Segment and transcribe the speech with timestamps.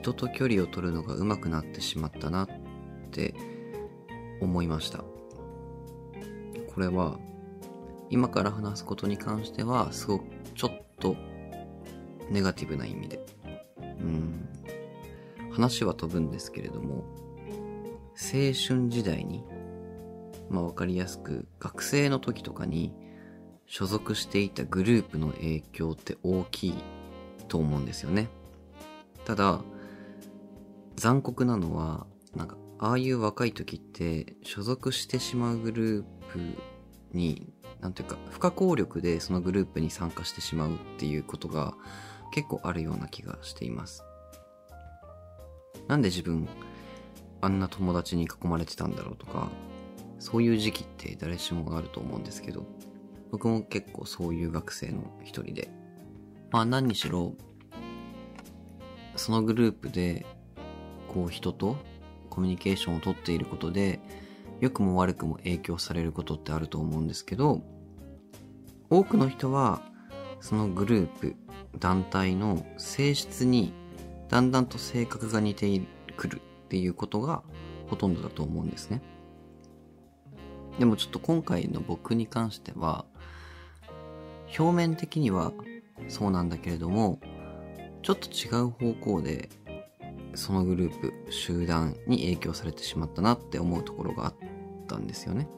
[0.00, 2.48] 人と距離を取るのが上手くなってしまったなっ
[3.10, 3.34] て
[4.40, 4.98] 思いました。
[4.98, 7.18] これは
[8.08, 10.24] 今から話すことに関してはすごく
[10.54, 11.16] ちょっと
[12.30, 13.26] ネガティブな意味で。
[14.00, 14.48] うん。
[15.52, 17.04] 話は飛ぶんですけれども
[18.12, 19.44] 青春時代に
[20.48, 22.94] まあわかりやすく学生の時とかに
[23.66, 26.74] 所属していたグループの影響って大きい
[27.48, 28.28] と思うんですよね。
[29.24, 29.60] ただ、
[31.00, 36.38] 残酷なのは、なんか、ああいう若い時って所属してしまうグループ
[37.14, 41.74] に、なんていうか、不可抗力でそのグループに参加してしまうっていうことが
[42.32, 44.04] 結構あるような気がしています。
[45.88, 46.46] なんで自分、
[47.40, 49.48] あんな友達に囲まれてたんだろうとか、
[50.18, 52.66] そういう時期って誰しもがあると思うんですけど、
[53.30, 55.70] 僕も結構そういう学生の一人で。
[56.50, 57.34] まあ何にしろ、
[59.16, 60.26] そのグループで、
[61.12, 61.76] こう人と
[62.30, 64.00] コミュニケーションをとっていることで、
[64.60, 67.62] 良くも悪くも影響されることってあると思うんですけど、
[68.88, 69.82] 多くの人は、
[70.40, 71.36] そのグループ、
[71.78, 73.72] 団体の性質に
[74.28, 75.80] だんだんと性格が似て
[76.16, 77.42] くるっていうことが
[77.88, 79.02] ほとんどだと思うんですね。
[80.78, 83.04] でもちょっと今回の僕に関しては、
[84.58, 85.52] 表面的には
[86.08, 87.20] そうなんだけれども、
[88.02, 89.50] ちょっと違う方向で、
[90.34, 94.34] そのグループ、集団に影響されてしまったなって思うところがあっ
[94.86, 95.48] たんですよね。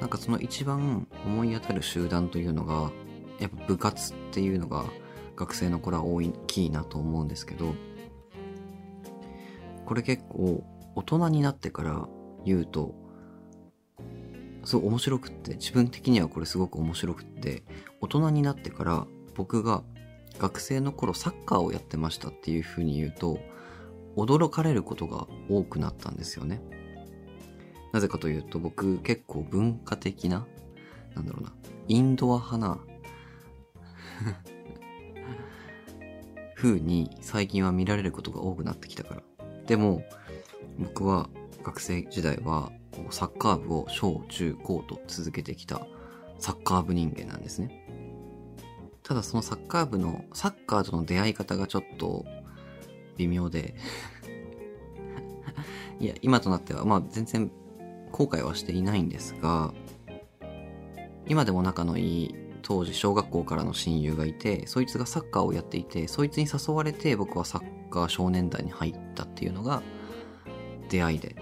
[0.00, 2.90] なんかその一番思い当たる集団というのが、
[3.38, 4.84] やっぱ部活っていうのが
[5.36, 7.74] 学生の頃は大きいなと思うんですけど、
[9.86, 12.08] これ結構大人になってから
[12.44, 12.94] 言うと
[14.64, 17.62] すごい面白くって、自分的にはこれすごく面白くって、
[18.00, 19.82] 大人になってから僕が
[20.38, 23.38] 学生の頃サッカーをやってましたっていう風に言うと、
[24.16, 26.62] 驚かれることが多くなったんですよね。
[27.92, 30.46] なぜかというと僕結構文化的な、
[31.14, 31.52] なんだろうな、
[31.88, 32.78] インドア派な
[36.54, 39.22] 風に最近は見られることが多くなってきたから。
[39.66, 40.02] でも、
[40.78, 41.28] 僕は
[41.62, 42.70] 学生時代は
[43.10, 45.86] サッカー部を小中高と続けてきた
[46.38, 47.86] サッカー部人間なんですね。
[49.10, 52.24] ただそのサッカー部の、サッカーとの出会い方がちょっと
[53.16, 53.74] 微妙で。
[55.98, 57.50] いや、今となっては、まあ全然
[58.12, 59.74] 後悔はしていないんですが、
[61.26, 69.82] 今でも仲のいい当時小学校からの親友がいて、そいつがサッカーをやっていて、そいつに誘われて僕はサッカー少年団に入ったっていうのが
[70.88, 71.34] 出会いで、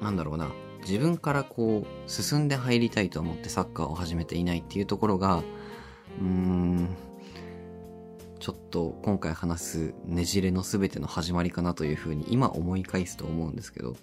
[0.00, 0.48] なんだろうな、
[0.80, 5.42] 自分からこう、進んで入りたいと思ってサッカーを始めていないっていうところが、
[8.44, 13.96] ちょっと今回話すねじれの全ての始まりかなというふうに今思い返すと思うんですけど、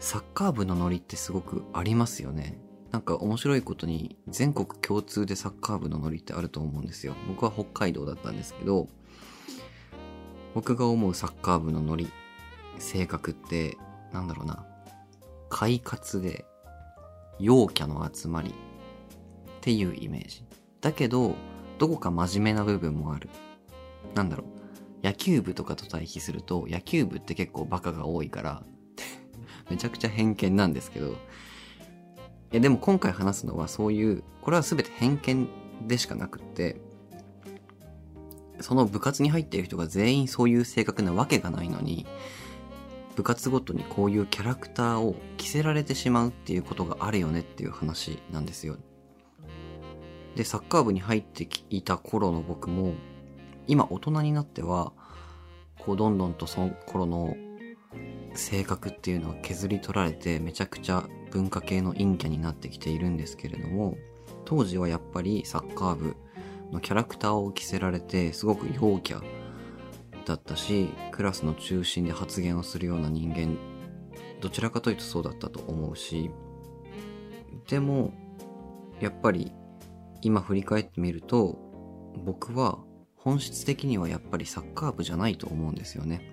[0.00, 2.58] サッカー部のノリってすごくありますよね。
[2.90, 7.14] なんか面白いことに全国共通でサッカー部のノリってあると思うんですよ。
[7.28, 8.88] 僕は北海道だったんですけど、
[10.52, 12.10] 僕が思うサッカー部のノリ、
[12.80, 13.76] 性格って
[14.12, 14.66] なんだろうな、
[15.48, 16.44] 快活で、
[17.38, 18.52] 陽キャの集まりっ
[19.60, 20.44] ていうイメージ。
[20.80, 21.36] だけど、
[21.82, 23.28] どこか真面目な部分もある。
[24.14, 24.44] なんだろ
[25.02, 28.62] う、野球部とかと対比すると、野球部って結構バカが多いから
[29.68, 31.16] めちゃくちゃ偏見なんですけど、
[32.52, 35.48] え、でも今回話すのはそういう、これは全て偏見
[35.88, 36.80] でしかなくって、
[38.60, 42.06] その部活に入っている人が全員そういう性格なわけがないのに、
[43.16, 48.76] 部活ごとにこういうキャラクターを着せられてしまうっていうことがあるよねっていう話なんですよ。
[50.36, 52.94] で、サッカー部に入っていた頃の僕も、
[53.66, 54.92] 今大人になっては、
[55.78, 57.36] こうどんどんとその頃の
[58.34, 63.96] 性格っていうのは削り取られてめちゃくちゃ文化系の陰キャになってきているんですけれども、
[64.44, 66.16] 当時はやっぱりサッカー部
[66.70, 69.22] のキャラクターを着せられてすごく陽キャ
[70.24, 73.58] だったし、クラスの中心で発言をするような人間、
[74.40, 76.30] どちらかというとそうだったと思うし、
[77.68, 78.12] でも、
[79.00, 79.52] やっぱり
[80.22, 81.58] 今振り返ってみると、
[82.24, 82.78] 僕は
[83.16, 86.30] 本質的にはやっぱりサッカー部じゃないと思うんですよね。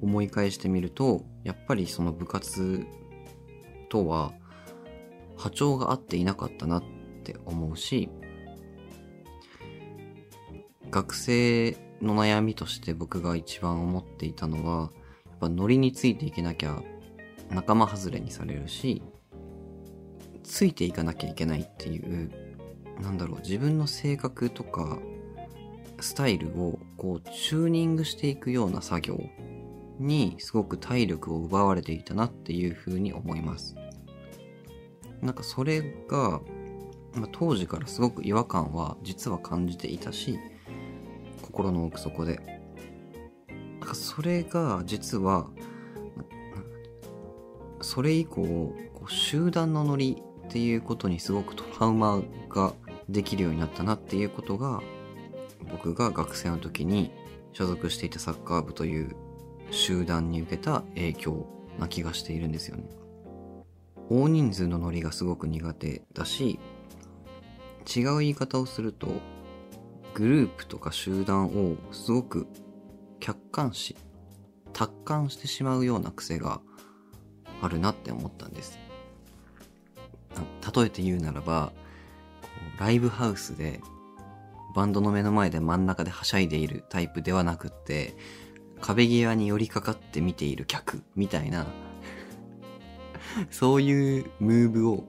[0.00, 2.86] 思い返してみると、やっぱりその部活
[3.88, 4.32] とは
[5.36, 6.84] 波長が合っていなかったなっ
[7.24, 8.08] て思うし、
[10.90, 14.90] 学生の悩みとして僕が一番思っていたのは、
[15.26, 16.82] やっぱノリについていけなきゃ
[17.50, 19.02] 仲間外れにされるし、
[20.48, 22.30] ついていかなきゃいけないっていう、
[23.00, 24.98] なんだろう、自分の性格とか
[26.00, 29.20] スタイルをこうチューニングしていくような作業
[29.98, 33.76] にすごく体力を奪われていたなっていうふうに思います。
[35.20, 36.40] なんかそれが、
[37.14, 40.38] まあ、当時からすごく違和感は実は感じていたし、
[41.42, 42.40] 心の奥底で。
[43.80, 45.50] なんかそれが実は、
[47.80, 48.42] それ以降、
[48.94, 52.72] こう集団のノリっていうことにすごくトラウマが
[53.10, 54.80] できるようになったなっていうことが、
[55.70, 57.10] 僕が学生の時に
[57.52, 59.14] 所属していたサッカー部という
[59.70, 61.46] 集団に受けた影響
[61.78, 62.84] な気がしているんですよね。
[64.08, 66.58] 大人数のノリがすごく苦手だし、
[67.94, 69.08] 違う言い方をすると、
[70.14, 72.46] グループとか集団をすごく
[73.20, 73.96] 客観視、
[74.72, 76.62] 達観してしまうような癖が
[77.60, 78.78] あるなって思ったんです。
[80.74, 81.72] 例えて言うならば、
[82.78, 83.80] ライブハウスで
[84.74, 88.14] バンドの目の前で真ん中ではしゃいでいるタイプではなくって、
[88.80, 91.66] 壁際に寄りかかって見ている客みたいな
[93.50, 95.04] そういうムーブを、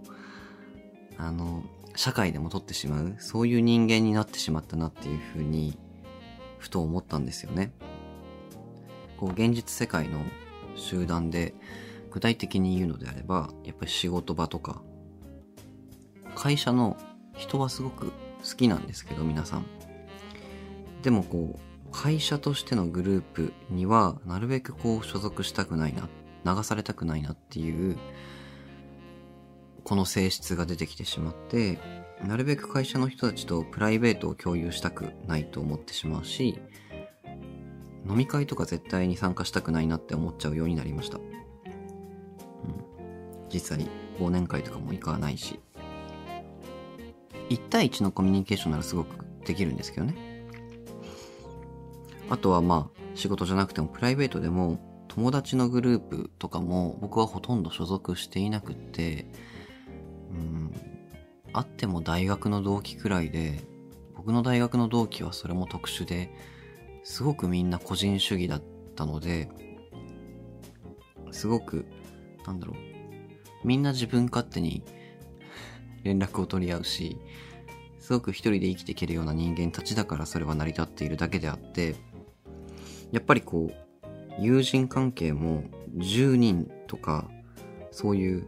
[1.18, 1.64] あの、
[1.96, 5.78] 社会でも取ってしまう、そういう人間になってしまったなっていうふうに、
[6.58, 7.72] ふと思ったんですよね。
[9.18, 10.20] こう、現実世界の
[10.76, 11.54] 集団で、
[12.12, 14.82] 具体的に言うのであれば、やっぱり仕事場とか、
[16.40, 16.96] 会社の
[17.36, 18.14] 人はすごく好
[18.56, 19.66] きなんですけど、皆さん。
[21.04, 26.08] でもこう、会社としてのグループには、なるべくこう所属したくないな、
[26.46, 27.98] 流されたくないなっていう、
[29.84, 31.78] この性質が出てきてしまって、
[32.26, 36.58] なるべく会社の人たちとプライベートを共有したくないと思ってしまうし、
[38.08, 41.18] 飲み会とか絶対に参加したくないなって思っちゃうようになりました。
[41.18, 41.24] うん。
[43.52, 43.86] 実際、
[44.20, 45.60] 忘年会とかも行かないし。
[47.50, 50.16] 1対1のコミュニケーションならすごくできるんですけどね。
[52.30, 59.25] あとはまあ、仕事じゃなくてもプライベートでも、友達のグループとかも僕はほとんど所属していなくって、
[60.31, 60.74] うん、
[61.51, 63.60] あっても大学の同期くらいで、
[64.16, 66.31] 僕の大学の同期はそれも特殊で、
[67.04, 68.63] すごくみんな個人主義だっ
[68.95, 69.50] たので、
[71.31, 71.86] すごく、
[72.45, 74.84] なんだろう、みんな自分勝手に
[76.04, 77.18] 連絡を取り合うし、
[78.00, 81.96] すごく一人で生きていけるような人間たちだからそれは成り立っているだけであって、
[83.12, 85.63] やっぱりこう、友人関係も
[85.98, 87.30] 10人とか、
[87.92, 88.48] そういう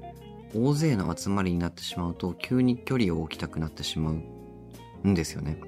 [0.55, 5.59] 大勢の集まりになってしまうと、急に距離を置きたくなってしまうんですよね。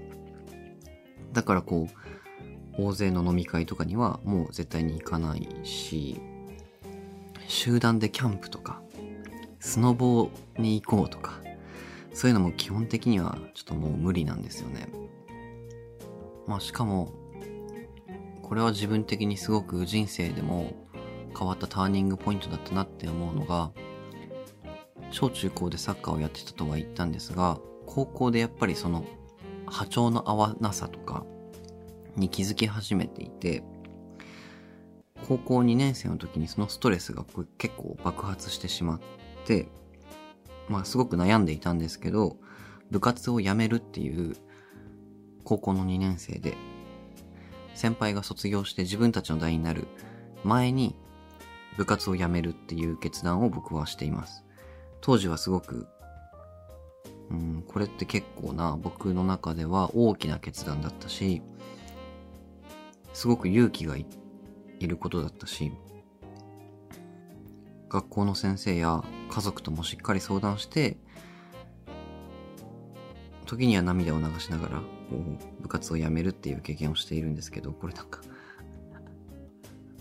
[1.32, 6.20] だからこう、大勢の飲み会とかにはもう絶対に行かないし、
[7.48, 8.82] 集団でキャンプとか、
[9.60, 11.43] スノボに行こうとか、
[12.14, 14.88] そういうのも基本的にはちょっともう無理なんですよね。
[16.48, 17.12] まあしかも、
[18.42, 20.74] これは自分的にすごく人生でも
[21.38, 23.72] 変わったターニングポイントだったなって思うのが、
[25.12, 29.06] 小中高でサッカーをやってたとは言ったんですが、高校でやっぱりその
[29.66, 31.26] 波長の合わなさとか
[32.16, 33.64] に気づき始めていて、
[35.28, 37.26] 高校2年生の時にそのストレスが
[37.58, 39.00] 結構爆発してしまっ
[39.46, 39.68] て、
[40.70, 42.38] まあすごく悩んでいたんですけど、
[42.92, 44.36] 部活を辞めるっていう
[45.44, 46.56] 高校の2年生で
[47.74, 49.88] 先輩が卒業して自分たちの代になる
[50.44, 50.96] 前に
[51.78, 54.44] 部活を辞めるっていう決断を僕はしています。
[55.02, 55.88] 当時はすごく、
[57.30, 61.42] うん、これって結構な僕の中では大きな決断だったし、
[63.14, 64.06] すごく勇気がい
[64.80, 65.72] ることだったし、
[67.94, 70.98] 学校の先生や家族ともしっかり相談して、
[73.46, 74.82] 時には涙を流しながら、
[75.62, 78.22] 部活を辞めるっていう経験をしているんですけど、これなんか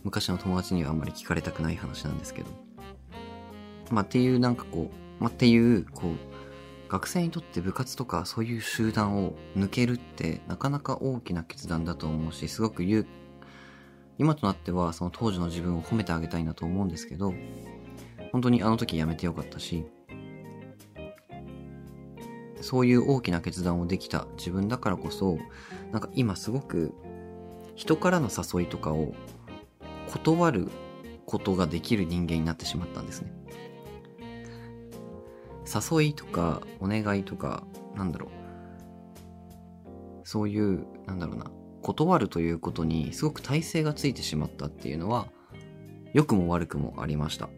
[0.05, 2.49] 昔の友達にはあんまり聞かれたくない話なんですけど。
[3.91, 6.17] まあ、っていうなんかこう、まあ、っていう、こう、
[6.89, 13.07] 学生にとって部活とかそういう集団を抜けるってなかなか大きな決断だと思うし、すごく言う、
[14.19, 17.35] 今となってはその当時の自分を褒めてあげたいなと思うんですけど、
[18.33, 19.85] 本当にあの時やめてよかったし、
[22.61, 25.39] そういう大きな決断をできた自分だからこそ、
[25.91, 26.95] なんか今すごく
[27.75, 29.15] 人からの誘いとかを
[30.09, 30.71] 断る
[31.27, 33.33] ことができる人間になってしまったんですね。
[35.65, 37.65] 誘いとかお願いとか、
[37.97, 38.31] なんだろう。
[40.25, 41.51] そういう、なんだろうな。
[41.83, 45.29] 断るということにすごく体勢がついてしまったっていうのは、
[46.13, 47.49] 良くも悪くもありました。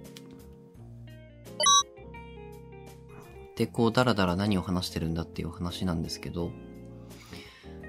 [3.56, 6.50] で、こう、だらだら何を話してるんだっていう話なんですけど、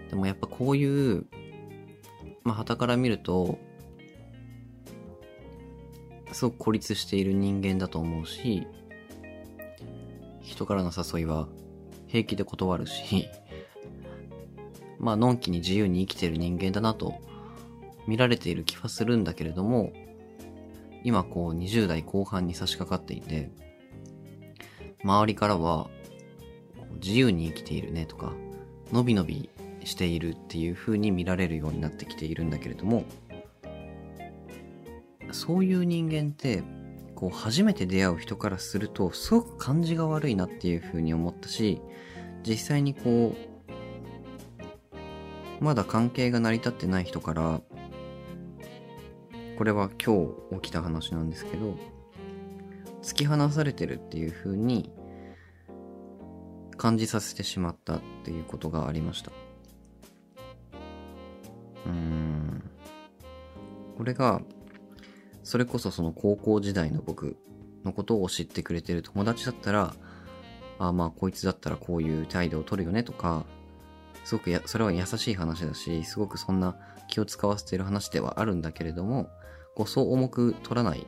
[0.09, 1.25] でもやっぱこういう、
[2.43, 3.57] まあ、旗から見ると、
[6.31, 8.67] すごく孤立している人間だと思うし、
[10.41, 11.47] 人からの誘いは
[12.07, 13.27] 平気で断るし、
[14.99, 17.15] まあ、のんきに自由に生きてる人間だなと
[18.07, 19.91] 見られている気はするんだけれども、
[21.03, 23.51] 今こう20代後半に差し掛かっていて、
[25.05, 25.87] 周りからは、
[26.95, 28.33] 自由に生きているねとか、
[28.91, 29.51] のびのび
[29.83, 33.03] しているっていう風に見られるようになってきているんだけれども、
[35.31, 36.63] そういう人間って、
[37.13, 41.79] こう初めて出会う人からすると、すごく感じが悪いなっていう風に思ったし、
[42.43, 43.35] 実際にこ
[45.61, 47.61] う、まだ関係が成り立ってない人から、
[49.55, 51.77] これは今日起きた話なんですけど、
[53.05, 54.91] 突き放されてるっていう風に
[56.75, 59.31] 感じさせてしまったっていうことがありました。
[61.85, 62.63] うん。
[63.95, 64.41] これが、
[65.43, 67.37] それこそその高校時代の僕
[67.85, 69.93] のことを知ってくれてる友達だったら、
[70.79, 73.45] あまあこいつだったらこういう態度を取るよねとか、
[74.23, 76.75] すごくや、それは優しい話だし、すごくそんな
[77.07, 79.29] 気を使わせてる話ではあるんだけれども、
[79.75, 81.05] こうそう重く取らない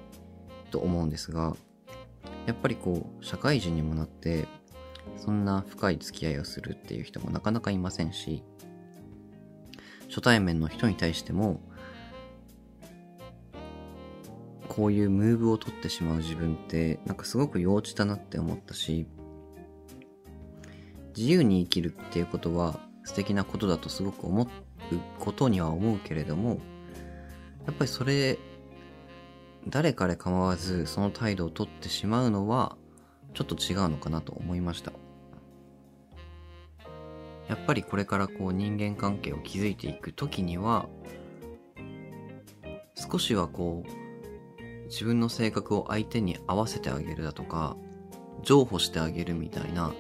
[0.70, 1.56] と思うんですが、
[2.48, 4.48] やっぱりこう、社会人にもなって、
[5.18, 8.42] そんな深い付き合いをするっていう人もなかなかいませんし、
[10.08, 11.62] 初対面の人に対しても、
[14.70, 19.08] こういうムーブを取ってしまう自分って、なんかすごく幼稚だなって思ったし、
[21.18, 24.48] 自由に生きるっていうことは素敵なことだとすごく思う
[25.20, 26.60] ことには思うけれども、
[27.66, 28.40] やっぱりそれ、
[29.70, 32.78] 誰彼構わずその態度を取ってしまうのは、
[33.34, 34.94] ちょっと違うのかなと思いました。
[37.50, 40.88] やっぱりこれからこう人間関係を築いていくときには、
[42.96, 47.78] 少しはこう、自分の性格を相手に合わせてあげるだとか、
[48.44, 49.94] 譲歩してあげるみたいな、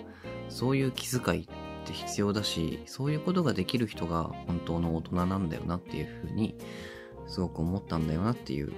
[0.49, 1.47] そういう気遣いっ
[1.85, 6.55] て必要だし、そういうことができる人が本当の大人なんだよなっていうふうに、
[7.27, 8.73] すごく思ったんだよなっていう、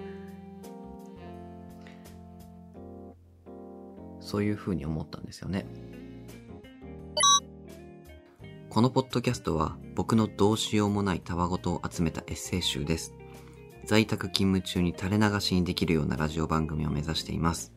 [4.29, 5.65] そういうふうに思ったんですよね。
[8.69, 13.15] このポッドキャストは僕のどうしようもないたわごとを集めたエッセイ集です。
[13.85, 17.73] 在宅勤務中に垂れ流しにできるようなラジオ番組を目指しています。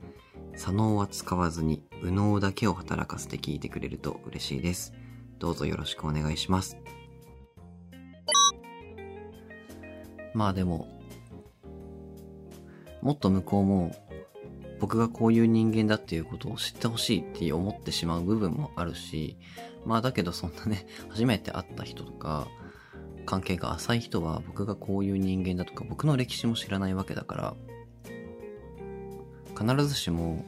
[0.55, 4.93] 左脳は使わずに右脳だけを働かせて聞いてくれると嬉しいです。
[5.39, 6.77] どうぞよろしくお願いします。
[10.35, 11.01] まあでも、
[13.01, 13.97] もっと向こうも
[14.83, 19.37] 僕がこういう人間だっていうことを知ってほしいって思ってしまう部分もあるし、
[19.87, 22.49] まあだけどそんなね、初めて会った人とか、
[23.25, 27.55] 関係が浅い人は僕がこういう人間だとか僕の歴史も知らないわけだから、
[29.57, 30.45] 必ずしも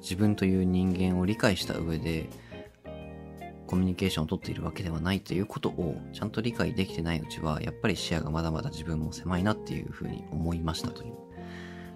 [0.00, 2.30] 自分という人間を理解した上で
[3.66, 11.23] コミュニケーションをとっているわけではないということをちゃんと理解できてないうちはやっぱり視野がまだまだ自分も狭いなっていうふうに思いましたという。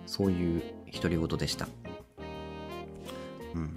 [0.09, 1.69] そういう独り言でした。
[3.55, 3.77] うん。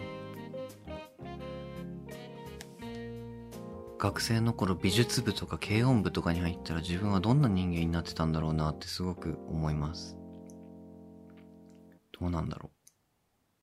[3.99, 10.15] 学生の頃美術部とか軽音部とかに入ったら自分はどんな人間になってたんだろうなってすごく思います。
[12.17, 12.80] どうなんだろう